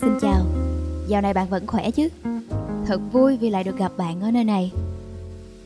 [0.00, 0.46] Xin chào,
[1.08, 2.08] dạo này bạn vẫn khỏe chứ?
[2.86, 4.72] Thật vui vì lại được gặp bạn ở nơi này.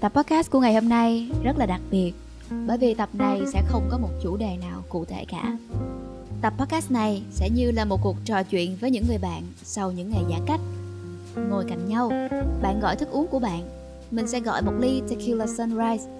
[0.00, 2.12] Tập podcast của ngày hôm nay rất là đặc biệt
[2.66, 5.56] bởi vì tập này sẽ không có một chủ đề nào cụ thể cả.
[6.42, 9.92] Tập podcast này sẽ như là một cuộc trò chuyện với những người bạn sau
[9.92, 10.60] những ngày giãn cách.
[11.48, 12.12] Ngồi cạnh nhau,
[12.62, 13.68] bạn gọi thức uống của bạn,
[14.10, 16.10] mình sẽ gọi một ly tequila sunrise.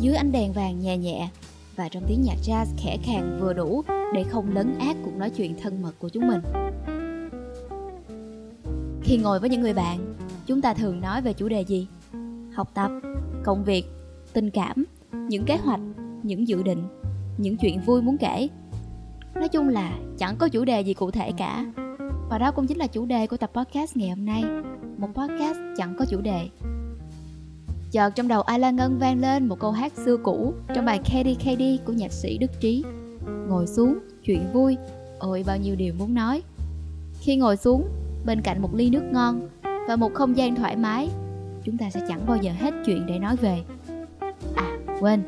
[0.00, 1.28] Dưới ánh đèn vàng nhẹ nhẹ
[1.76, 5.30] và trong tiếng nhạc jazz khẽ khàng vừa đủ để không lấn át cuộc nói
[5.30, 6.40] chuyện thân mật của chúng mình.
[9.02, 10.14] Khi ngồi với những người bạn,
[10.46, 11.88] chúng ta thường nói về chủ đề gì?
[12.54, 12.90] Học tập,
[13.44, 13.84] công việc,
[14.32, 15.80] tình cảm, những kế hoạch,
[16.22, 16.82] những dự định,
[17.38, 18.48] những chuyện vui muốn kể.
[19.34, 21.66] Nói chung là chẳng có chủ đề gì cụ thể cả.
[22.30, 24.44] Và đó cũng chính là chủ đề của tập podcast ngày hôm nay.
[24.98, 26.48] Một podcast chẳng có chủ đề.
[27.90, 31.40] Chợt trong đầu Ayla Ngân vang lên một câu hát xưa cũ trong bài KD
[31.40, 32.84] KD của nhạc sĩ Đức Trí.
[33.48, 34.76] Ngồi xuống, chuyện vui,
[35.18, 36.42] ôi bao nhiêu điều muốn nói.
[37.20, 37.88] Khi ngồi xuống,
[38.26, 39.48] bên cạnh một ly nước ngon
[39.88, 41.08] và một không gian thoải mái,
[41.64, 43.62] chúng ta sẽ chẳng bao giờ hết chuyện để nói về.
[44.54, 45.22] À, quên,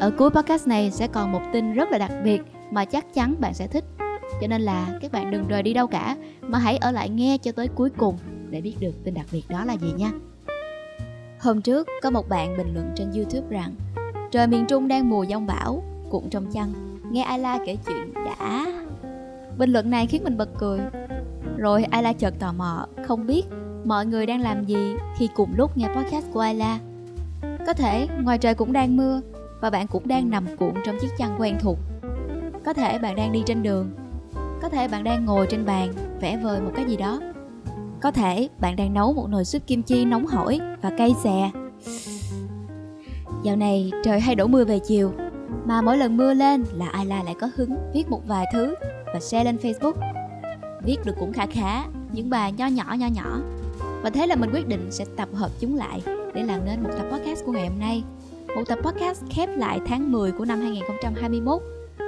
[0.00, 3.34] ở cuối podcast này sẽ còn một tin rất là đặc biệt mà chắc chắn
[3.40, 3.84] bạn sẽ thích.
[4.40, 7.38] Cho nên là các bạn đừng rời đi đâu cả, mà hãy ở lại nghe
[7.38, 8.18] cho tới cuối cùng
[8.50, 10.12] để biết được tin đặc biệt đó là gì nha.
[11.40, 13.74] Hôm trước có một bạn bình luận trên YouTube rằng
[14.30, 16.72] Trời miền Trung đang mùa giông bão, cuộn trong chăn
[17.10, 18.66] Nghe Ayla kể chuyện đã.
[19.58, 20.80] Bình luận này khiến mình bật cười.
[21.56, 23.42] Rồi Ayla chợt tò mò Không biết
[23.84, 26.78] mọi người đang làm gì khi cùng lúc nghe podcast của Ayla.
[27.66, 29.20] Có thể ngoài trời cũng đang mưa
[29.60, 31.78] Và bạn cũng đang nằm cuộn trong chiếc chăn quen thuộc.
[32.64, 33.90] Có thể bạn đang đi trên đường.
[34.62, 37.20] Có thể bạn đang ngồi trên bàn vẽ vời một cái gì đó.
[38.00, 41.50] Có thể bạn đang nấu một nồi súp kim chi nóng hổi và cay xè.
[43.42, 45.12] Dạo này trời hay đổ mưa về chiều,
[45.64, 48.74] mà mỗi lần mưa lên là Ayla lại có hứng viết một vài thứ
[49.06, 49.92] và share lên Facebook.
[50.82, 53.40] Viết được cũng khá khá, những bài nho nhỏ nho nhỏ.
[54.02, 56.02] Và thế là mình quyết định sẽ tập hợp chúng lại
[56.34, 58.04] để làm nên một tập podcast của ngày hôm nay.
[58.56, 61.62] Một tập podcast khép lại tháng 10 của năm 2021,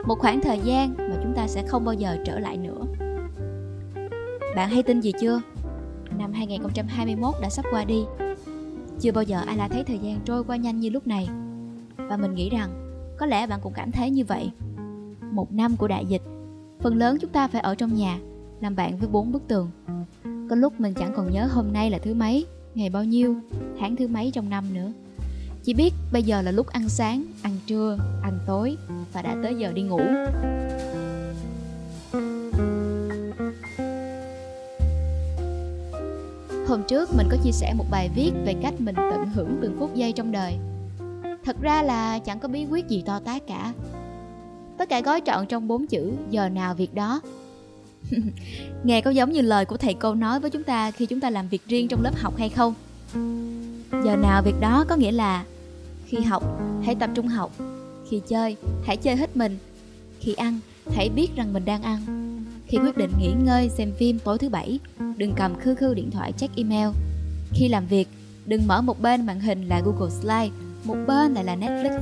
[0.06, 2.82] một khoảng thời gian mà chúng ta sẽ không bao giờ trở lại nữa.
[4.56, 5.40] Bạn hay tin gì chưa?
[6.18, 8.04] năm 2021 đã sắp qua đi.
[9.00, 11.28] Chưa bao giờ ai lại thấy thời gian trôi qua nhanh như lúc này.
[11.96, 12.87] Và mình nghĩ rằng
[13.18, 14.50] có lẽ bạn cũng cảm thấy như vậy.
[15.32, 16.22] Một năm của đại dịch,
[16.80, 18.18] phần lớn chúng ta phải ở trong nhà,
[18.60, 19.70] làm bạn với bốn bức tường.
[20.50, 23.36] Có lúc mình chẳng còn nhớ hôm nay là thứ mấy, ngày bao nhiêu,
[23.80, 24.92] tháng thứ mấy trong năm nữa.
[25.62, 28.76] Chỉ biết bây giờ là lúc ăn sáng, ăn trưa, ăn tối
[29.12, 30.00] và đã tới giờ đi ngủ.
[36.68, 39.76] Hôm trước mình có chia sẻ một bài viết về cách mình tận hưởng từng
[39.78, 40.58] phút giây trong đời
[41.48, 43.72] Thật ra là chẳng có bí quyết gì to tát cả.
[44.78, 47.20] Tất cả gói trọn trong bốn chữ giờ nào việc đó.
[48.84, 51.30] Nghe có giống như lời của thầy cô nói với chúng ta khi chúng ta
[51.30, 52.74] làm việc riêng trong lớp học hay không?
[54.04, 55.44] Giờ nào việc đó có nghĩa là
[56.06, 57.52] Khi học, hãy tập trung học.
[58.10, 59.58] Khi chơi, hãy chơi hết mình.
[60.20, 60.58] Khi ăn,
[60.94, 62.00] hãy biết rằng mình đang ăn.
[62.66, 64.80] Khi quyết định nghỉ ngơi xem phim tối thứ bảy
[65.16, 66.88] đừng cầm khư khư điện thoại check email.
[67.52, 68.08] Khi làm việc,
[68.46, 70.50] đừng mở một bên màn hình là Google Slide,
[70.84, 72.00] một bên lại là Netflix.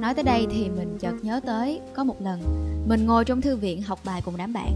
[0.00, 2.40] Nói tới đây thì mình chợt nhớ tới có một lần
[2.88, 4.72] mình ngồi trong thư viện học bài cùng đám bạn.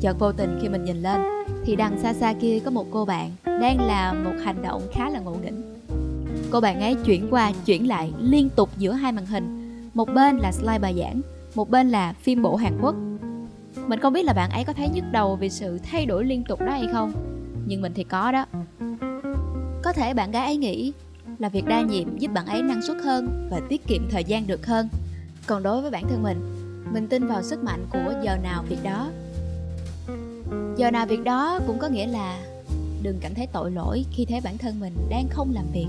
[0.00, 1.20] Chợt vô tình khi mình nhìn lên
[1.64, 5.10] thì đằng xa xa kia có một cô bạn đang làm một hành động khá
[5.10, 5.62] là ngộ nghĩnh.
[6.50, 9.62] Cô bạn ấy chuyển qua chuyển lại liên tục giữa hai màn hình.
[9.94, 11.20] Một bên là slide bài giảng,
[11.54, 12.94] một bên là phim bộ Hàn Quốc
[13.86, 16.44] mình không biết là bạn ấy có thấy nhức đầu vì sự thay đổi liên
[16.44, 17.12] tục đó hay không
[17.66, 18.46] Nhưng mình thì có đó
[19.82, 20.92] Có thể bạn gái ấy nghĩ
[21.38, 24.46] là việc đa nhiệm giúp bạn ấy năng suất hơn và tiết kiệm thời gian
[24.46, 24.88] được hơn.
[25.46, 26.38] Còn đối với bản thân mình,
[26.92, 29.10] mình tin vào sức mạnh của giờ nào việc đó.
[30.76, 32.38] Giờ nào việc đó cũng có nghĩa là
[33.02, 35.86] đừng cảm thấy tội lỗi khi thấy bản thân mình đang không làm việc.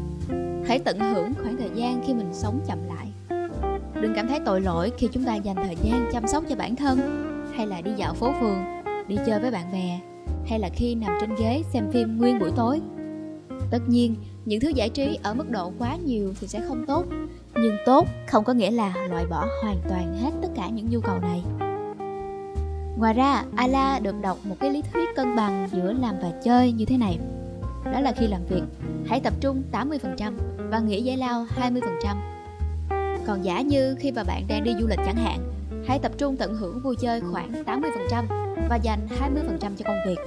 [0.68, 3.08] Hãy tận hưởng khoảng thời gian khi mình sống chậm lại.
[4.02, 6.76] Đừng cảm thấy tội lỗi khi chúng ta dành thời gian chăm sóc cho bản
[6.76, 7.00] thân
[7.56, 8.58] hay là đi dạo phố phường
[9.08, 10.00] đi chơi với bạn bè
[10.46, 12.82] hay là khi nằm trên ghế xem phim nguyên buổi tối.
[13.72, 14.16] Tất nhiên
[14.48, 17.06] những thứ giải trí ở mức độ quá nhiều thì sẽ không tốt
[17.56, 21.00] nhưng tốt không có nghĩa là loại bỏ hoàn toàn hết tất cả những nhu
[21.02, 21.44] cầu này
[22.98, 26.72] ngoài ra, ala được đọc một cái lý thuyết cân bằng giữa làm và chơi
[26.72, 27.20] như thế này
[27.94, 28.64] đó là khi làm việc,
[29.08, 30.34] hãy tập trung 80%
[30.70, 31.82] và nghỉ giải lao 20%
[33.28, 35.40] còn giả như khi mà bạn đang đi du lịch chẳng hạn,
[35.88, 38.24] Hãy tập trung tận hưởng vui chơi khoảng 80%
[38.70, 40.18] và dành 20% cho công việc.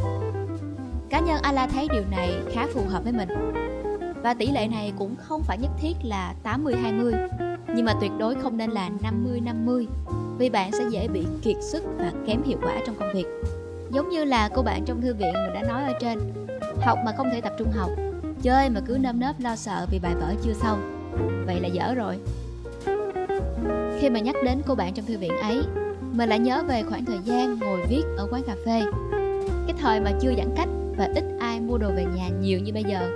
[1.10, 3.28] Cá nhân Ala thấy điều này khá phù hợp với mình.
[4.22, 7.28] Và tỷ lệ này cũng không phải nhất thiết là 80-20
[7.74, 9.86] Nhưng mà tuyệt đối không nên là 50-50
[10.38, 13.26] Vì bạn sẽ dễ bị kiệt sức và kém hiệu quả trong công việc.
[13.90, 16.18] Giống như là cô bạn trong thư viện mình đã nói ở trên,
[16.80, 17.90] Học mà không thể tập trung học,
[18.42, 21.10] Chơi mà cứ nơm nớp lo sợ vì bài vở chưa xong.
[21.46, 22.18] Vậy là dở rồi.
[24.00, 25.62] Khi mà nhắc đến cô bạn trong thư viện ấy,
[26.12, 28.82] Mình lại nhớ về khoảng thời gian ngồi viết ở quán cà phê.
[29.66, 32.72] Cái thời mà chưa giãn cách và ít ai mua đồ về nhà nhiều như
[32.72, 33.10] bây giờ.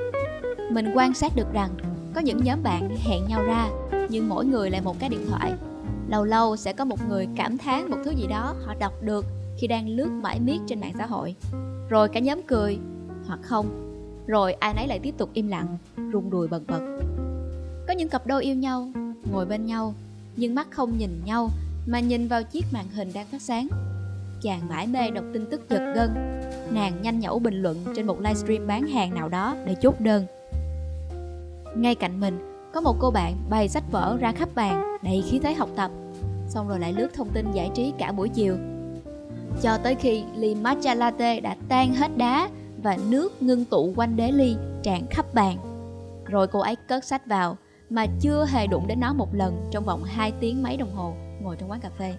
[0.71, 1.71] Mình quan sát được rằng
[2.15, 3.69] có những nhóm bạn hẹn nhau ra
[4.09, 5.53] Nhưng mỗi người lại một cái điện thoại.
[6.09, 9.25] Lâu lâu sẽ có một người cảm thán một thứ gì đó họ đọc được
[9.59, 11.35] khi đang lướt mãi miết trên mạng xã hội.
[11.89, 12.79] Rồi cả nhóm cười
[13.27, 13.67] hoặc không.
[14.27, 15.79] Rồi ai nấy lại tiếp tục im lặng,
[16.13, 16.81] rung đùi bần bật.
[17.89, 18.89] Có những cặp đôi yêu nhau,
[19.33, 19.95] ngồi bên nhau
[20.37, 21.51] Nhưng mắt không nhìn nhau
[21.87, 23.69] mà nhìn vào chiếc màn hình đang phát sáng.
[24.43, 26.11] Chàng mãi mê đọc tin tức giật gân.
[26.71, 30.27] Nàng nhanh nhẩu bình luận trên một livestream bán hàng nào đó để chốt đơn
[31.77, 32.39] ngay cạnh mình,
[32.73, 35.91] có một cô bạn bày sách vở ra khắp bàn, đầy khí thế học tập.
[36.49, 38.57] Xong rồi lại lướt thông tin giải trí cả buổi chiều.
[39.63, 42.49] Cho tới khi ly matcha latte đã tan hết đá
[42.83, 45.57] và nước ngưng tụ quanh đế ly tràn khắp bàn.
[46.27, 47.57] Rồi cô ấy cất sách vào,
[47.91, 51.15] mà chưa hề đụng đến nó một lần trong vòng 2 tiếng mấy đồng hồ
[51.43, 52.15] ngồi trong quán cà phê.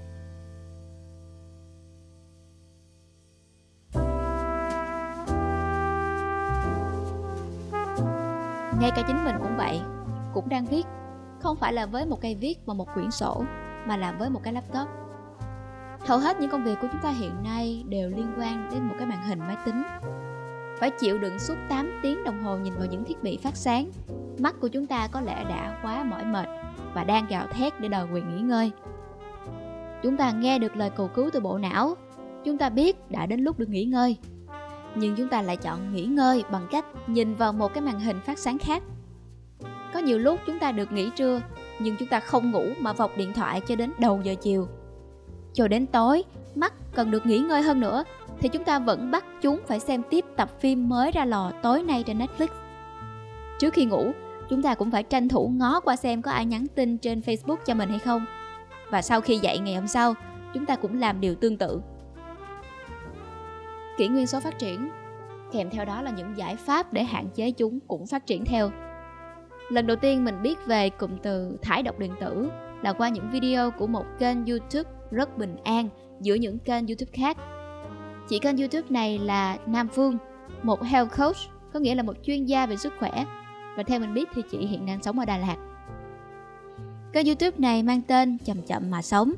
[8.80, 9.81] Ngay cả chính mình cũng vậy.
[10.33, 10.86] Cũng đang viết.
[11.39, 13.44] Không phải là với một cây viết và một quyển sổ,
[13.88, 14.88] mà là với một cái laptop.
[16.00, 18.95] Hầu hết những công việc của chúng ta hiện nay đều liên quan đến một
[18.98, 19.83] cái màn hình máy tính.
[20.80, 23.89] Phải chịu đựng suốt 8 tiếng đồng hồ nhìn vào những thiết bị phát sáng.
[24.39, 26.48] Mắt của chúng ta có lẽ đã quá mỏi mệt
[26.94, 28.71] và đang gào thét để đòi quyền nghỉ ngơi.
[30.04, 31.95] Chúng ta nghe được lời cầu cứu từ bộ não.
[32.45, 34.18] Chúng ta biết đã đến lúc được nghỉ ngơi
[34.95, 38.19] nhưng chúng ta lại chọn nghỉ ngơi bằng cách nhìn vào một cái màn hình
[38.25, 38.83] phát sáng khác
[39.94, 41.42] có nhiều lúc chúng ta được nghỉ trưa
[41.80, 44.68] nhưng chúng ta không ngủ mà vọc điện thoại cho đến đầu giờ chiều
[45.53, 46.24] cho đến tối
[46.56, 48.03] mắt cần được nghỉ ngơi hơn nữa
[48.39, 51.83] thì chúng ta vẫn bắt chúng phải xem tiếp tập phim mới ra lò tối
[51.83, 52.47] nay trên Netflix.
[53.59, 54.12] Trước khi ngủ,
[54.50, 57.57] chúng ta cũng phải tranh thủ ngó qua xem có ai nhắn tin trên Facebook
[57.65, 58.25] cho mình hay không.
[58.89, 60.13] Và sau khi dậy ngày hôm sau,
[60.53, 61.81] chúng ta cũng làm điều tương tự
[63.97, 64.89] kỷ nguyên số phát triển.
[65.51, 68.71] Kèm theo đó là những giải pháp để hạn chế chúng cũng phát triển theo.
[69.69, 72.50] Lần đầu tiên mình biết về cụm từ thải độc điện tử
[72.81, 75.89] là qua những video của một kênh youtube rất bình an
[76.21, 77.38] giữa những kênh youtube khác.
[78.30, 80.18] Chị kênh youtube này là nam phương,
[80.63, 81.38] một health coach,
[81.74, 83.25] có nghĩa là một chuyên gia về sức khỏe.
[83.77, 85.57] Và theo mình biết thì chị hiện đang sống ở đà lạt.
[87.13, 89.33] Kênh youtube này mang tên chậm chậm mà sống.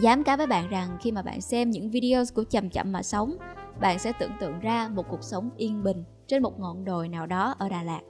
[0.00, 3.02] Dám cá với bạn rằng khi mà bạn xem những video của chậm chậm mà
[3.02, 3.36] sống
[3.80, 7.26] bạn sẽ tưởng tượng ra một cuộc sống yên bình trên một ngọn đồi nào
[7.26, 8.00] đó ở Đà Lạt.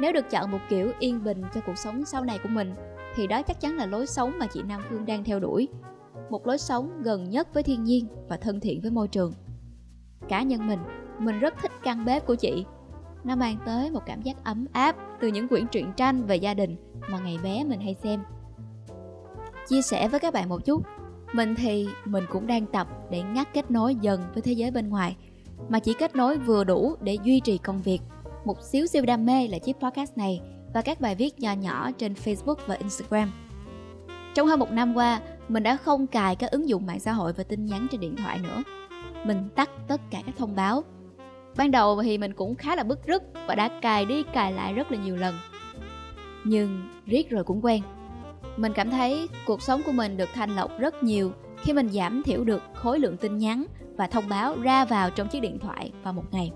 [0.00, 2.74] Nếu được chọn một kiểu yên bình cho cuộc sống sau này của mình,
[3.14, 5.68] thì đó chắc chắn là lối sống mà chị Nam Phương đang theo đuổi.
[6.30, 9.32] Một lối sống gần nhất với thiên nhiên và thân thiện với môi trường.
[10.28, 10.78] Cá nhân mình,
[11.18, 12.64] mình rất thích căn bếp của chị.
[13.24, 16.54] Nó mang tới một cảm giác ấm áp từ những quyển truyện tranh về gia
[16.54, 16.76] đình
[17.10, 18.22] mà ngày bé mình hay xem.
[19.68, 20.82] Chia sẻ với các bạn một chút,
[21.32, 24.88] mình thì mình cũng đang tập để ngắt kết nối dần với thế giới bên
[24.88, 25.16] ngoài
[25.68, 28.00] mà chỉ kết nối vừa đủ để duy trì công việc
[28.44, 30.40] một xíu siêu đam mê là chiếc podcast này
[30.74, 33.32] và các bài viết nhỏ nhỏ trên Facebook và Instagram.
[34.34, 37.32] Trong hơn một năm qua, mình đã không cài các ứng dụng mạng xã hội
[37.32, 38.62] và tin nhắn trên điện thoại nữa.
[39.26, 40.84] Mình tắt tất cả các thông báo.
[41.56, 44.72] Ban đầu thì mình cũng khá là bức rứt và đã cài đi cài lại
[44.72, 45.34] rất là nhiều lần.
[46.44, 47.82] Nhưng riết rồi cũng quen
[48.60, 52.22] mình cảm thấy cuộc sống của mình được thanh lọc rất nhiều khi mình giảm
[52.22, 53.64] thiểu được khối lượng tin nhắn
[53.96, 56.52] và thông báo ra vào trong chiếc điện thoại vào một ngày.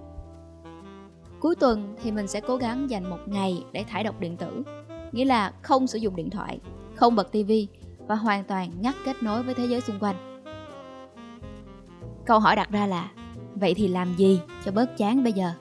[1.40, 4.62] Cuối tuần thì mình sẽ cố gắng dành một ngày để thải độc điện tử,
[5.12, 6.58] nghĩa là không sử dụng điện thoại,
[6.94, 7.68] không bật tivi
[8.06, 10.42] và hoàn toàn ngắt kết nối với thế giới xung quanh.
[12.26, 13.10] Câu hỏi đặt ra là
[13.54, 15.52] vậy thì làm gì cho bớt chán bây giờ?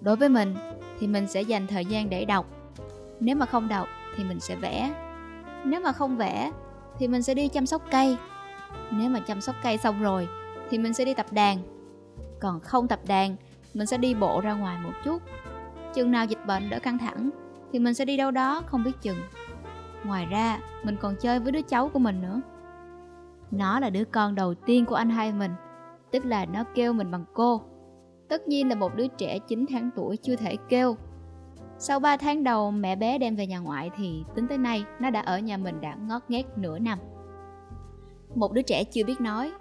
[0.00, 0.54] Đối với mình
[1.00, 2.46] thì mình sẽ dành thời gian để đọc.
[3.20, 5.03] Nếu mà không đọc thì mình sẽ vẽ
[5.64, 6.50] nếu mà không vẽ,
[6.98, 8.16] thì mình sẽ đi chăm sóc cây.
[8.90, 10.28] Nếu mà chăm sóc cây xong rồi,
[10.70, 11.58] thì mình sẽ đi tập đàn.
[12.40, 13.36] Còn không tập đàn,
[13.74, 15.22] mình sẽ đi bộ ra ngoài một chút.
[15.94, 17.30] Chừng nào dịch bệnh đỡ căng thẳng,
[17.72, 19.18] thì mình sẽ đi đâu đó không biết chừng.
[20.04, 22.40] Ngoài ra, mình còn chơi với đứa cháu của mình nữa.
[23.50, 25.50] Nó là đứa con đầu tiên của anh hai mình,
[26.10, 27.62] tức là nó kêu mình bằng cô.
[28.28, 30.96] Tất nhiên là một đứa trẻ 9 tháng tuổi chưa thể kêu
[31.78, 35.10] sau 3 tháng đầu mẹ bé đem về nhà ngoại thì tính tới nay nó
[35.10, 36.98] đã ở nhà mình đã ngót nghét nửa năm.
[38.34, 39.52] Một đứa trẻ chưa biết nói,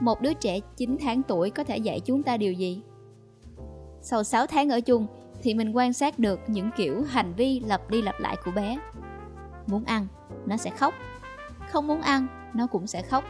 [0.00, 2.82] một đứa trẻ 9 tháng tuổi có thể dạy chúng ta điều gì?
[4.00, 5.06] Sau 6 tháng ở chung
[5.42, 8.78] thì mình quan sát được những kiểu hành vi lặp đi lặp lại của bé.
[9.66, 10.06] muốn ăn
[10.46, 10.94] nó sẽ khóc
[11.70, 13.24] không muốn ăn nó cũng sẽ khóc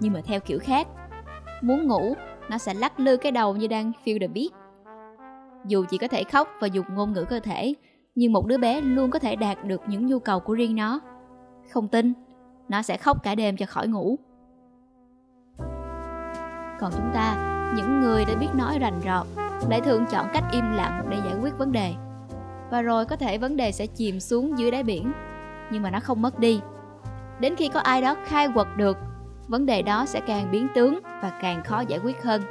[0.00, 0.88] nhưng mà theo kiểu khác
[1.62, 2.14] muốn ngủ
[2.50, 4.67] nó sẽ lắc lư cái đầu như đang feel the beat
[5.68, 7.74] dù chỉ có thể khóc và dùng ngôn ngữ cơ thể,
[8.14, 11.00] nhưng một đứa bé luôn có thể đạt được những nhu cầu của riêng nó.
[11.72, 12.12] Không tin,
[12.68, 14.18] nó sẽ khóc cả đêm cho khỏi ngủ.
[16.80, 17.36] Còn chúng ta,
[17.76, 19.26] những người đã biết nói rành rọt
[19.70, 21.94] lại thường chọn cách im lặng để giải quyết vấn đề.
[22.70, 25.12] Và rồi có thể vấn đề sẽ chìm xuống dưới đáy biển,
[25.72, 26.60] nhưng mà nó không mất đi.
[27.40, 28.96] Đến khi có ai đó khai quật được,
[29.48, 32.42] vấn đề đó sẽ càng biến tướng và càng khó giải quyết hơn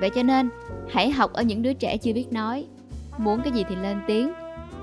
[0.00, 0.48] vậy cho nên,
[0.90, 2.66] hãy học ở những đứa trẻ chưa biết nói.
[3.18, 4.32] Muốn cái gì thì lên tiếng.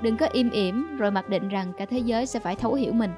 [0.02, 2.94] Đừng có im ỉm rồi mặc định rằng cả thế giới sẽ phải thấu hiểu
[2.94, 3.12] mình.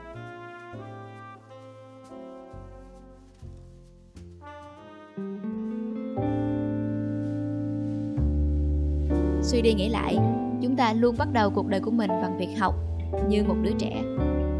[9.41, 10.17] Suy đi nghĩ lại,
[10.61, 12.75] chúng ta luôn bắt đầu cuộc đời của mình bằng việc học,
[13.29, 14.03] như một đứa trẻ.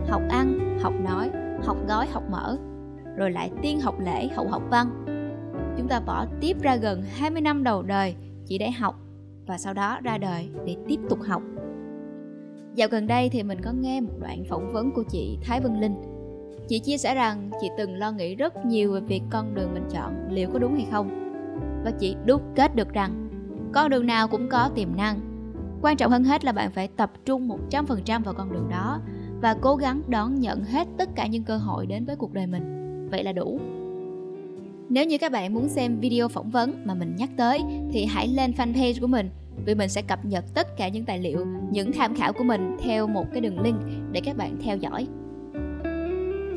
[0.09, 1.29] Học ăn, học nói,
[1.65, 2.57] học gói, học mở,
[3.17, 5.16] rồi lại tiên học lễ, hậu học văn
[5.77, 8.15] chúng ta bỏ tiếp ra gần 20 năm đầu đời
[8.45, 8.95] chỉ để học
[9.47, 11.41] và sau đó ra đời để tiếp tục học.
[12.75, 15.79] Dạo gần đây thì mình có nghe một đoạn phỏng vấn của chị Thái Vân
[15.79, 15.95] Linh.
[16.67, 19.87] Chị chia sẻ rằng chị từng lo nghĩ rất nhiều về việc con đường mình
[19.93, 21.09] chọn liệu có đúng hay không.
[21.83, 23.29] Và chị đúc kết được rằng
[23.73, 25.19] con đường nào cũng có tiềm năng.
[25.81, 29.01] Quan trọng hơn hết là bạn phải tập trung 100% vào con đường đó
[29.41, 32.47] Và cố gắng đón nhận hết tất cả những cơ hội đến với cuộc đời
[32.47, 32.63] mình.
[33.11, 33.59] Vậy là đủ
[34.89, 37.59] nếu như các bạn muốn xem video phỏng vấn mà mình nhắc tới
[37.91, 39.29] thì hãy lên fanpage của mình
[39.65, 42.77] vì mình sẽ cập nhật tất cả những tài liệu, những tham khảo của mình
[42.83, 43.77] theo một cái đường link
[44.11, 45.07] để các bạn theo dõi.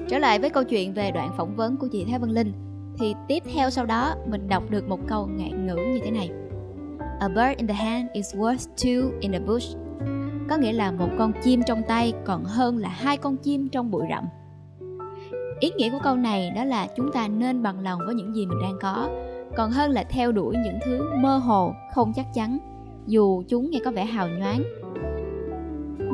[0.08, 2.52] Trở lại với câu chuyện về đoạn phỏng vấn của chị Thái Vân Linh
[2.98, 6.30] thì tiếp theo sau đó mình đọc được một câu ngạn ngữ như thế này.
[7.20, 9.76] A bird in the hand is worth two in the bush.
[10.48, 13.90] Có nghĩa là một con chim trong tay còn hơn là hai con chim trong
[13.90, 14.24] bụi rậm.
[15.60, 18.46] Ý nghĩa của câu này đó là chúng ta nên bằng lòng với những gì
[18.46, 19.08] mình đang có,
[19.56, 22.58] còn hơn là theo đuổi những thứ mơ hồ, không chắc chắn
[23.06, 24.62] dù chúng nghe có vẻ hào nhoáng.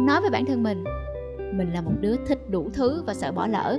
[0.06, 0.84] Nói với bản thân mình
[1.52, 3.78] mình là một đứa thích đủ thứ và sợ bỏ lỡ.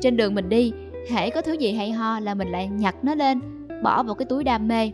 [0.00, 0.72] Trên đường mình đi
[1.10, 3.40] hễ có thứ gì hay ho là mình lại nhặt nó lên
[3.82, 4.90] bỏ vào cái túi đam mê.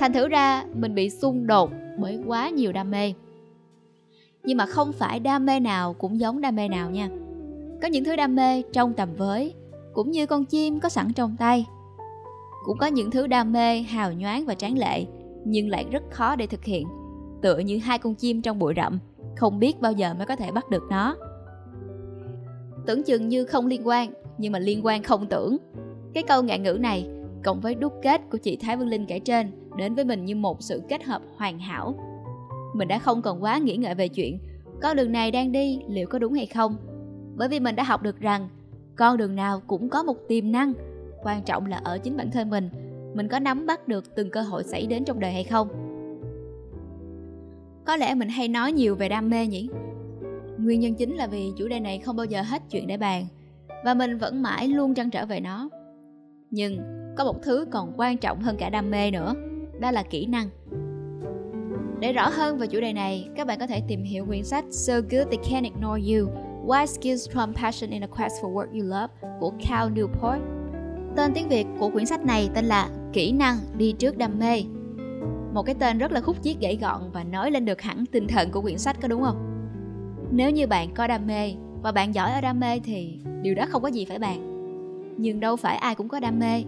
[0.00, 3.14] Thành thử ra mình bị xung đột bởi quá nhiều đam mê.
[4.44, 7.08] Nhưng mà không phải đam mê nào cũng giống đam mê nào nha
[7.82, 9.54] có những thứ đam mê trong tầm với,
[9.92, 11.66] cũng như con chim có sẵn trong tay.
[12.64, 15.04] Cũng có những thứ đam mê hào nhoáng và tráng lệ,
[15.44, 16.86] nhưng lại rất khó để thực hiện,
[17.42, 18.98] tựa như hai con chim trong bụi rậm,
[19.36, 21.16] không biết bao giờ mới có thể bắt được nó.
[22.86, 25.56] Tưởng chừng như không liên quan, nhưng mà liên quan không tưởng.
[26.14, 27.08] Cái câu ngạn ngữ này,
[27.44, 30.36] cộng với đúc kết của chị Thái Vân Linh kể trên, đến với mình như
[30.36, 31.94] một sự kết hợp hoàn hảo.
[32.74, 34.38] Mình đã không còn quá nghĩ ngợi về chuyện
[34.82, 36.76] con đường này đang đi, liệu có đúng hay không?
[37.36, 38.48] Bởi vì mình đã học được rằng,
[38.96, 40.72] con đường nào cũng có một tiềm năng.
[41.22, 42.70] Quan trọng là ở chính bản thân mình
[43.14, 45.68] mình có nắm bắt được từng cơ hội xảy đến trong đời hay không.
[47.84, 49.68] Có lẽ mình hay nói nhiều về đam mê nhỉ?
[50.58, 53.26] Nguyên nhân chính là vì chủ đề này không bao giờ hết chuyện để bàn,
[53.84, 55.68] và mình vẫn mãi luôn trăn trở về nó.
[56.50, 56.78] Nhưng
[57.16, 59.34] có một thứ còn quan trọng hơn cả đam mê nữa,
[59.80, 60.48] đó là kỹ năng.
[62.00, 64.64] Để rõ hơn về chủ đề này, các bạn có thể tìm hiểu quyển sách
[64.70, 66.41] So Good They Can't Ignore You.
[66.66, 70.40] Why Skills Trump Passion in a Quest for Work You Love của Cal Newport
[71.16, 74.62] Tên tiếng Việt của quyển sách này tên là Kỹ năng đi trước đam mê.
[75.54, 78.26] Một cái tên rất là khúc chiết gãy gọn và nói lên được hẳn tinh
[78.28, 79.36] thần của quyển sách có đúng không?
[80.30, 83.66] Nếu như bạn có đam mê và bạn giỏi ở đam mê thì điều đó
[83.68, 84.48] không có gì phải bàn.
[85.18, 86.64] Nhưng đâu phải ai cũng có đam mê.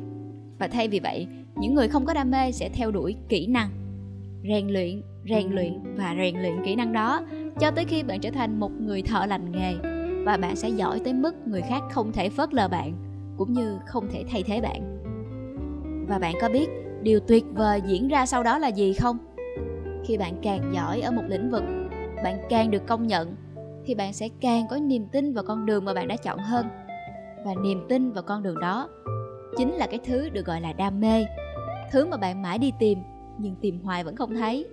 [0.58, 3.70] Và thay vì vậy, những người không có đam mê sẽ theo đuổi kỹ năng,
[4.48, 7.22] rèn luyện, rèn luyện và rèn luyện kỹ năng đó
[7.60, 9.74] cho tới khi bạn trở thành một người thợ lành nghề,
[10.24, 12.92] và bạn sẽ giỏi tới mức người khác không thể phớt lờ bạn,
[13.36, 15.00] cũng như không thể thay thế bạn.
[16.08, 16.68] Và bạn có biết
[17.02, 19.18] điều tuyệt vời diễn ra sau đó là gì không?
[20.04, 21.62] Khi bạn càng giỏi ở một lĩnh vực,
[22.24, 23.36] bạn càng được công nhận,
[23.84, 26.66] thì bạn sẽ càng có niềm tin vào con đường mà bạn đã chọn hơn.
[27.44, 28.88] Và niềm tin vào con đường đó
[29.56, 31.24] chính là cái thứ được gọi là đam mê,
[31.92, 32.98] thứ mà bạn mãi đi tìm
[33.38, 34.66] nhưng tìm hoài vẫn không thấy.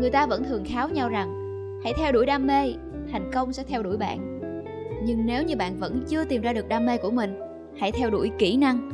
[0.00, 1.37] Người ta vẫn thường kháo nhau rằng
[1.84, 2.74] hãy theo đuổi đam mê,
[3.12, 4.40] thành công sẽ theo đuổi bạn.
[5.04, 7.40] Nhưng nếu như bạn vẫn chưa tìm ra được đam mê của mình,
[7.78, 8.90] hãy theo đuổi kỹ năng.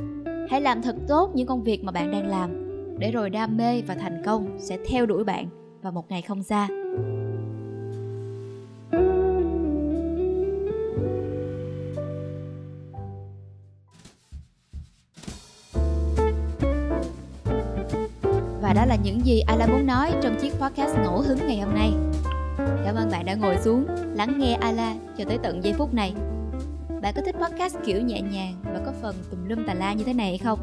[0.50, 2.50] Hãy làm thật tốt những công việc mà bạn đang làm,
[2.98, 5.46] để rồi đam mê và thành công sẽ theo đuổi bạn
[5.82, 6.68] vào một ngày không xa.
[18.62, 21.74] Và đó là những gì Ala muốn nói trong chiếc podcast ngẫu hứng ngày hôm
[21.74, 21.92] nay.
[22.84, 26.14] Cảm ơn bạn đã ngồi xuống lắng nghe Ala cho tới tận giây phút này.
[27.02, 30.04] Bạn có thích podcast kiểu nhẹ nhàng và có phần tùm lum tà la như
[30.04, 30.58] thế này hay không?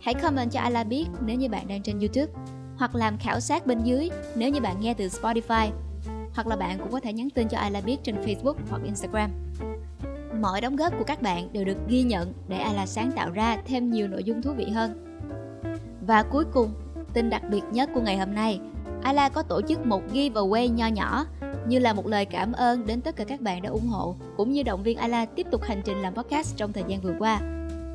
[0.00, 2.32] Hãy comment cho Ala biết nếu như bạn đang trên YouTube
[2.76, 5.70] hoặc làm khảo sát bên dưới nếu như bạn nghe từ Spotify
[6.34, 9.30] hoặc là bạn cũng có thể nhắn tin cho Ala biết trên Facebook hoặc Instagram.
[10.40, 13.56] Mọi đóng góp của các bạn đều được ghi nhận để Ala sáng tạo ra
[13.66, 15.18] thêm nhiều nội dung thú vị hơn.
[16.06, 16.70] Và cuối cùng,
[17.12, 18.60] tin đặc biệt nhất của ngày hôm nay,
[19.02, 21.24] Ala có tổ chức một giveaway nho nhỏ
[21.68, 24.52] như là một lời cảm ơn đến tất cả các bạn đã ủng hộ cũng
[24.52, 27.40] như động viên Ala tiếp tục hành trình làm podcast trong thời gian vừa qua.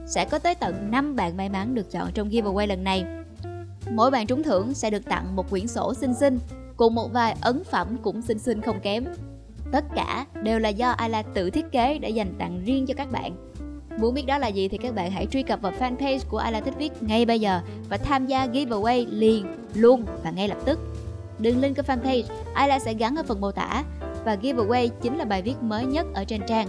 [0.05, 3.05] Sẽ có tới tận 5 bạn may mắn được chọn trong giveaway lần này.
[3.91, 6.39] Mỗi bạn trúng thưởng sẽ được tặng một quyển sổ xinh xinh
[6.77, 9.05] cùng một vài ấn phẩm cũng xinh xinh không kém.
[9.71, 13.11] Tất cả đều là do Ala tự thiết kế để dành tặng riêng cho các
[13.11, 13.35] bạn.
[13.97, 16.59] Muốn biết đó là gì thì các bạn hãy truy cập vào fanpage của Ala
[16.59, 20.79] Thích Viết ngay bây giờ và tham gia giveaway liền, luôn và ngay lập tức.
[21.39, 22.23] Đường link của fanpage
[22.53, 23.83] Ayla sẽ gắn ở phần mô tả
[24.25, 26.67] và giveaway chính là bài viết mới nhất ở trên trang.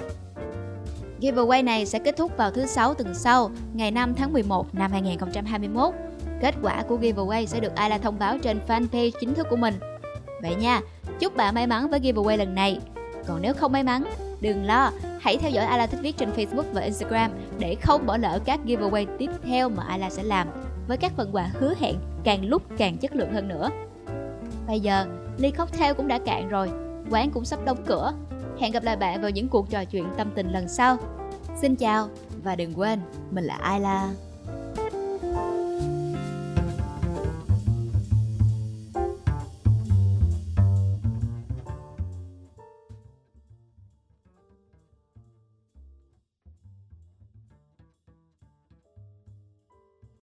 [1.21, 4.93] Giveaway này sẽ kết thúc vào thứ sáu tuần sau, ngày 5 tháng 11 năm
[4.93, 5.95] 2021.
[6.41, 9.75] Kết quả của giveaway sẽ được Ayla thông báo trên fanpage chính thức của mình.
[10.43, 10.81] Vậy nha,
[11.21, 12.79] chúc bạn may mắn với giveaway lần này.
[13.27, 14.05] Còn nếu không may mắn,
[14.41, 14.91] đừng lo,
[15.21, 18.61] hãy theo dõi Ayla Thích Viết trên Facebook và Instagram để không bỏ lỡ các
[18.67, 20.49] giveaway tiếp theo mà Ayla sẽ làm
[20.89, 23.71] với các phần quà hứa hẹn càng lúc càng chất lượng hơn nữa.
[24.67, 25.07] Bây giờ,
[25.39, 26.71] ly cocktail cũng đã cạn rồi,
[27.11, 28.13] quán cũng sắp đóng cửa.
[28.59, 30.97] Hẹn gặp lại bạn vào những cuộc trò chuyện tâm tình lần sau.
[31.61, 32.09] Xin chào
[32.43, 34.11] và đừng quên, mình là Ayla.